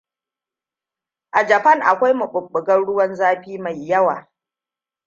[1.31, 4.27] A Japan, akwai maɓuɓɓugan ruwan zafi mai yawa.